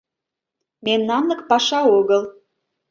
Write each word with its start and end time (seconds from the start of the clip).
—Мемнанлык 0.85 1.41
паша 1.49 1.79
огыл... 1.97 2.21